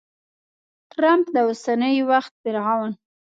[0.91, 2.91] ټرمپ د اوسني وخت فرعون!